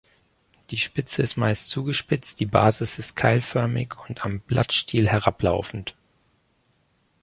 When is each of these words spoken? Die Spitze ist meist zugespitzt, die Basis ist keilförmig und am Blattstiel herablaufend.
Die 0.71 0.79
Spitze 0.79 1.21
ist 1.21 1.37
meist 1.37 1.69
zugespitzt, 1.69 2.39
die 2.39 2.47
Basis 2.47 2.97
ist 2.97 3.15
keilförmig 3.15 3.91
und 4.09 4.25
am 4.25 4.39
Blattstiel 4.39 5.07
herablaufend. 5.07 5.95